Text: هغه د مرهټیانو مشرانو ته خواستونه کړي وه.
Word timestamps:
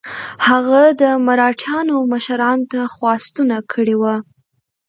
هغه 0.47 0.81
د 1.01 1.03
مرهټیانو 1.27 1.95
مشرانو 2.11 2.67
ته 2.71 2.81
خواستونه 2.93 3.55
کړي 3.71 3.95
وه. 4.01 4.15